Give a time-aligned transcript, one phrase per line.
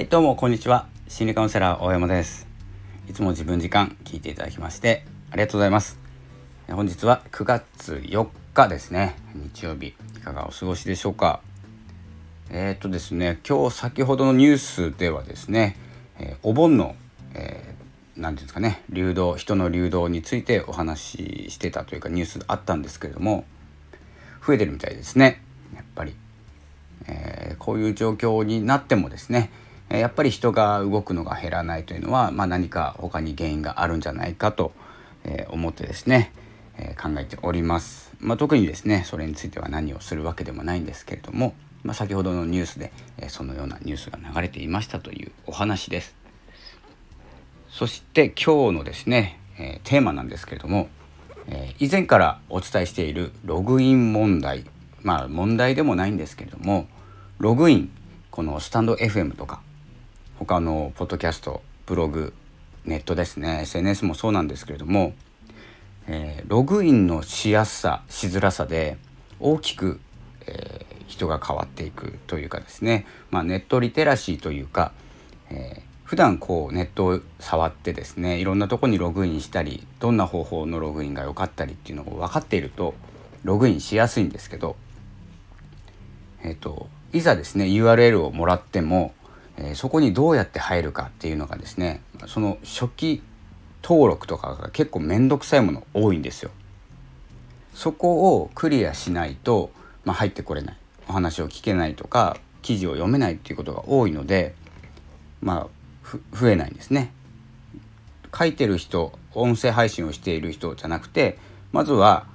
[0.00, 0.86] はいどうもこんにちは。
[1.08, 2.46] 心理カウンセラー大山です。
[3.06, 5.98] いつも自分時間聞いていただきましてありがとうございます。
[6.70, 9.14] 本日は9月4日ですね。
[9.34, 11.42] 日曜日いかがお過ごしでしょうか。
[12.48, 15.76] えー、っとですね今日先ほどのニュースではですね、
[16.18, 16.96] えー、お盆の、
[17.34, 23.44] えー、なんていうんですかね流動人の流動についてお話ししてたというかニュースあったんですけれども
[24.46, 25.42] 増えてるみたいですね。
[25.76, 26.14] やっぱり、
[27.06, 29.50] えー、こういう状況になってもですね
[29.90, 34.72] やっぱり人が動くのが減らないというのは、まあ、何か他に原因があるんじゃないかと
[35.48, 36.32] 思ってですね
[37.00, 38.12] 考えております。
[38.20, 42.92] まあ、特にですねそれについては何をするわけでもないんですけれども、まあ、先ほどのニュースで
[43.28, 46.14] そのようなニュースが流れていましたというお話です。
[47.68, 49.38] そして今日のですね、
[49.84, 50.88] テーマなんですけれども、
[51.78, 54.64] 以前からお伝えしているログイン問題
[55.02, 56.86] まあ問題でもないんですけれども
[57.38, 57.90] ログイン
[58.30, 59.62] このスタンド FM とか
[60.40, 62.32] 他のポッドキャストブログ
[62.86, 63.60] ネットですね。
[63.64, 65.12] SNS もそうなんですけれども、
[66.06, 68.96] えー、ログインのしやすさしづらさで
[69.38, 70.00] 大きく、
[70.46, 74.92] えー、人が変わっていくというかですね、まあ、ネットリテラシーというか、
[75.50, 82.94] えー、普段こうネットを触ってですねいろんなとこにログインしたりどんな方法のログインが良かったりっていうのを分かっていると
[83.44, 84.76] ログインしやすいんですけど、
[86.42, 89.12] えーといざですね URL をもらっても
[89.62, 93.22] え、そこにどうやって入るかっていうのがですねその初期
[93.82, 96.50] 登録とかが結構面倒くさいもの多いんですよ。
[97.74, 99.70] そこをクリアしないと、
[100.04, 100.76] まあ、入ってこれない
[101.08, 104.54] お話を聞けないとか記事を読めないっていうことが多いので
[105.40, 107.12] まあ増えないんですね。
[108.36, 111.38] 書いてる人音声配信をしている人じゃなくて
[111.72, 112.26] まずは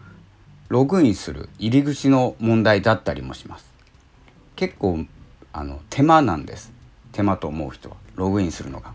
[0.68, 3.72] ログインする入り口の問題だったりもします。
[4.56, 5.06] 結構
[5.54, 6.75] あの手間なんです
[7.16, 8.92] 手間と思う人はログインするのが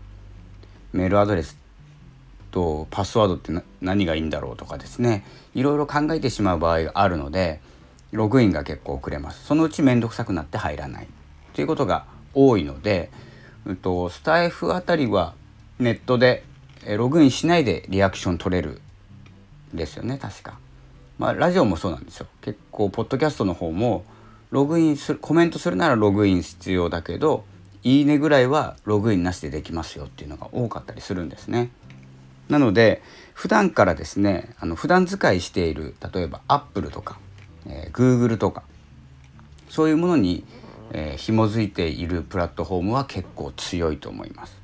[0.93, 1.57] メールアドレス
[2.51, 3.51] とパスワードって
[3.81, 5.25] 何がいいんだろうとかですね。
[5.55, 7.61] いろいろ考えてしまう場合があるので
[8.11, 9.43] ログインが結構遅れます。
[9.45, 11.07] そのうち面倒くさくなって入らない。
[11.53, 13.09] ということが多いので、
[13.65, 15.33] うんと、スタイフあたりは
[15.79, 16.43] ネットで
[16.85, 18.81] ログインしないでリアクション取れる
[19.73, 20.59] ですよね確か。
[21.17, 22.27] まあラジオもそうなんですよ。
[22.41, 24.03] 結構ポッドキャストの方も
[24.51, 27.45] ログインするコメントするならログイン必要だけど
[27.83, 31.69] いいねぐらいはログインなしでできますよっていうのが多かったりするんですね。
[32.49, 33.01] なので
[33.33, 37.17] 普段からですねあの普段使いしている例えば Apple とか、
[37.65, 38.63] えー、Google とか
[39.69, 40.43] そういうものに、
[40.91, 44.59] えー、紐づいているプラットフォームは結構強いと思います。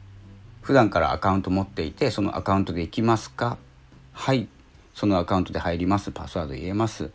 [0.62, 3.58] 普段からアカウント持っていてそのアカウントで行きますか？
[4.12, 4.50] はい。
[4.94, 6.12] そのアカウントで入ります。
[6.12, 7.12] パスワード入れます。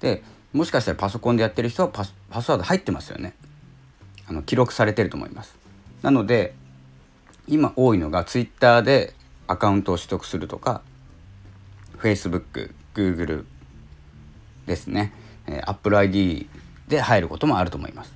[0.00, 0.22] で
[0.52, 3.34] もしかしたらパソコンでやってる人はパスワード入ってますよね。
[4.26, 5.56] あの記録されてると思います。
[6.02, 6.54] なので
[7.46, 9.14] 今多いのが Twitter で
[9.46, 10.82] アカウントを取得するとか
[11.98, 13.44] Facebook、Google
[14.66, 15.12] ですね、
[15.46, 16.48] え Apple ID
[16.88, 18.12] で入ることもあると思います。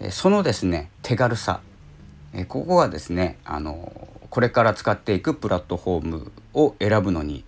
[0.00, 1.60] えそのですね手軽さ、
[2.34, 7.44] えここがですねあのこれから使っていくプラットフォームを選ぶのに、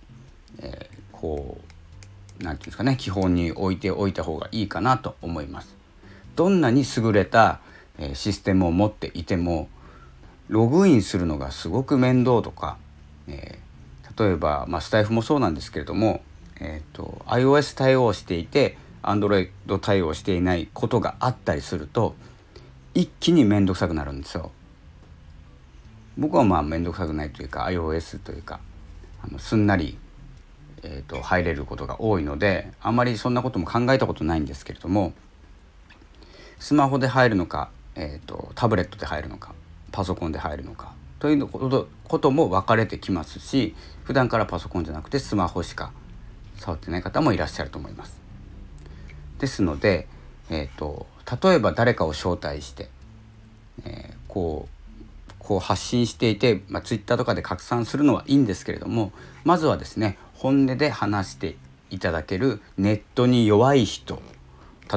[0.59, 5.74] えー、こう何て言うんですかね基本に置いておいた方がいいかなと思います。
[6.35, 7.59] どんなに優れた
[8.13, 9.69] システムを持っていても
[10.47, 12.77] ログインするのがすごく面倒とか、
[13.27, 16.21] えー、例えば、まあ、スタイフもそうなんですけれども、
[16.59, 22.15] えーと、iOS 対応していて Android 対応していないことがあったりすると
[22.93, 24.51] 一気に面倒くさくなるんですよ。
[26.17, 28.59] 僕はまあ面倒くさくないというか iOS というか
[29.21, 29.97] あのすんなり、
[30.83, 35.13] えーと入れることが多いのであまりそんなことも考えたことないんですけれども
[36.59, 39.53] スマホで入るのか、えーと、タブレットで入るのか
[39.91, 45.91] パソコンで入るのかということも分かれてきますし普段からパソコンじゃなくてスマホしか
[46.57, 48.19] 触ってない方もいらっしゃると思います。
[49.39, 50.07] ですので、
[50.49, 51.07] えーと、
[51.41, 52.89] 例えば誰かを招待して、
[53.83, 54.75] えー、こう
[55.39, 59.11] こう発信していて、まあ、Twitter とかで拡散するのはいいんですけれども
[59.43, 61.55] まずはですね本音で話して
[61.91, 64.21] いただけるネットに弱い人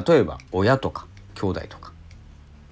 [0.07, 1.07] 例えば親とか
[1.39, 1.93] 兄弟とか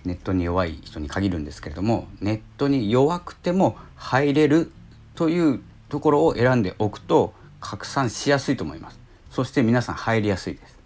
[0.04, 4.72] ネットに弱い人に限るんですけれどもネットに弱くても入れる
[5.16, 9.00] というところを選んでおくと拡散しやすいと思います。
[9.32, 10.78] そして皆さん入りやすいです。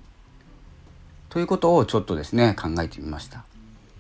[1.30, 3.44] ということをちょっとですね考えてみました。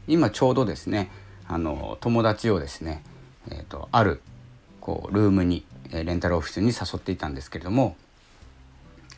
[0.07, 1.09] 今ちょうどですね
[1.47, 3.03] あの友達をですね、
[3.49, 4.21] えーと、ある
[4.79, 7.95] こうルームにレンタルオフィスに誘っていたんですけれども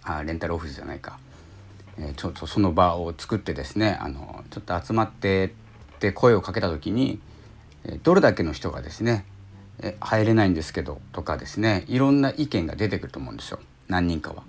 [0.03, 1.19] あレンタルオフィスじゃないか。
[1.97, 5.49] えちょっとその場を作ってですねあのちょっと集まってっ
[5.99, 7.19] て声をかけた時に
[8.03, 9.25] どれだけの人がですね
[9.99, 14.43] 入れないんですけどとかですねいろんな意見が出てくると思うんですよ何人かは。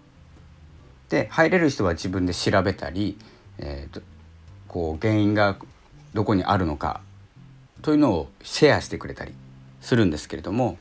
[1.08, 3.18] で入れる人は自分で調べたり、
[3.58, 4.02] えー、
[4.68, 5.56] こう原因が
[6.14, 7.00] どこにあるのか
[7.82, 9.34] というのをシェアしてくれたり
[9.80, 10.78] するんですけれども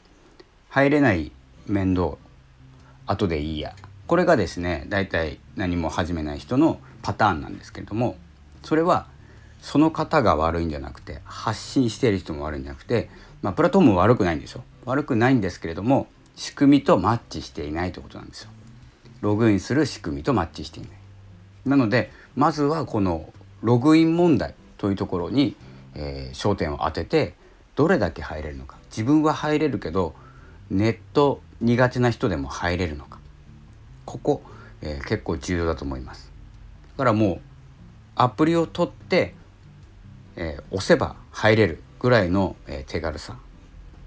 [0.69, 1.31] 入れない
[1.68, 2.18] 面倒
[3.06, 3.75] 後でいいや
[4.07, 8.17] これがですね大体何も始めない人のパターンなんですけれども
[8.63, 9.07] それは
[9.61, 13.09] その方が悪いんじゃなくて発信している人も悪いんじゃなくて、
[13.41, 18.50] まあ、プラットフォーム悪くないんですよ悪くないんですけれども仕組みとマッチしていないということなんですよ。
[19.21, 20.91] ログインする仕組みとマッチしていない。
[21.65, 25.56] なのでまずはこのログイン問題というところに、
[25.95, 27.35] えー、焦点を当てて
[27.75, 30.13] どれだけ入れるのか自分は入れるけど
[30.69, 33.19] ネット苦手な人でも入れるのか
[34.13, 34.42] ここ、
[34.81, 36.31] えー、結構重要だと思います。
[36.92, 37.42] だからもう
[38.15, 39.33] アプリを取って、
[40.36, 43.38] えー、押せば入れるぐらいの、えー、手軽さ。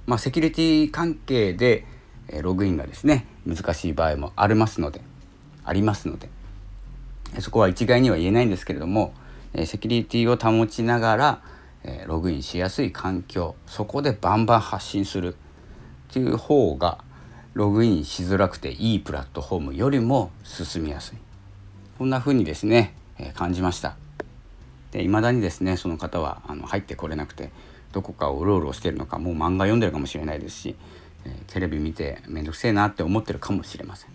[0.07, 1.85] まあセキュリティ関係で、
[2.29, 5.01] えログインがですね難しい場合もありますので
[5.65, 6.29] ありますので
[7.39, 9.15] そこは一概には言えないんですけれども、
[9.53, 11.43] えセキュリティを保ちながら、
[11.85, 16.99] えログインしやすい環境そこでバンバン発信するっていう方が
[17.57, 21.17] ログインしづらくていいプラットフォームよりも進みやすい。
[21.97, 23.97] こんな風にですね、え感じました。
[24.93, 27.51] で未だにですねその方はあの入ってこれなくて
[27.93, 30.77] どこかをうろうろしてるのかもう漫画読んでるかもしれないですし、
[31.25, 34.11] え、テレビ見て面倒くせえなって思ってるかもしれません。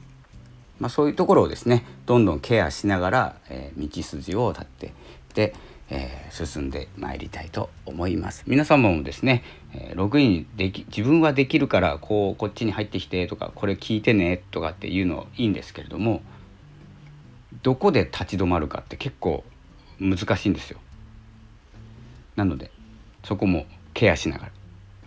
[0.79, 4.93] まあ、そういうところをですねどんどんケアしながら、え、道筋を立って
[5.33, 5.55] で、
[5.93, 8.43] えー、進んでまいりたいと思います。
[8.47, 9.43] 皆様もですね、
[9.73, 16.21] えー、ログインでき自分はできるからこうこっちに入ってきてとかこれ聞いてねとかっていうのいいんですけれども
[17.61, 19.43] どこで立ち止まるかって結構
[19.99, 20.79] 難しいんですよ。
[22.35, 22.71] なので
[23.23, 24.51] そこもケアしながら、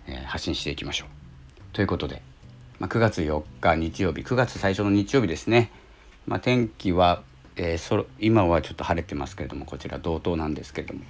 [0.06, 1.08] えー、発信していきましょう。
[1.72, 2.22] ということで
[2.78, 5.70] まあ、9月4日日曜日9月最初の日曜日ですね、
[6.26, 7.22] まあ、天気は、
[7.56, 11.00] えー、そ今はちょっと晴れてますけれどもこちら同等なんですけれども、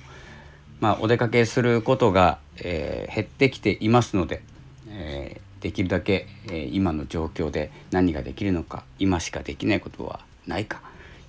[0.81, 4.43] まあ、お出かけすることが、えー、減ってきていますので、
[4.89, 10.83] えー、できるだけ、え今の状況で何ができるのか今しかできないことはないか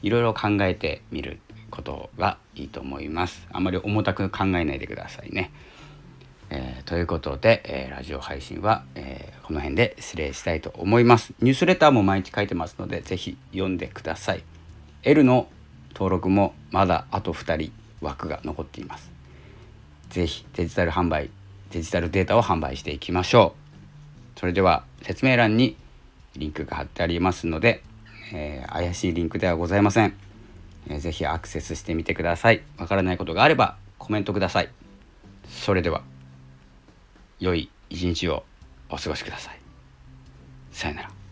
[0.03, 1.39] いろいろ考えてみる
[1.71, 3.47] ことがいいと思います。
[3.51, 5.51] あまり重たく考えないでくださいね。
[6.50, 14.44] えー、ということで、えー、ラジオ配信は、えー、この辺で失礼したいと思いますニュースレターも毎日書いてますので是非読んでください
[15.05, 15.47] L の
[15.93, 17.71] 登録もまだあと2人
[18.01, 19.11] 枠が残っています。
[20.09, 21.29] 是非デジタル販売
[21.69, 23.55] デジタルデータを販売していきましょ
[24.35, 24.39] う。
[24.39, 25.77] それでは説明欄に
[26.35, 27.83] リンクが貼ってありますので、
[28.33, 30.15] え怪しいリンクではございません、
[30.87, 32.63] えー、ぜひアクセスしてみてください。
[32.77, 34.69] わからないことがあればコメントください。
[35.47, 36.01] それでは
[37.39, 38.43] 良い一日を
[38.89, 39.59] お過ごしください。
[40.71, 41.25] さよなら。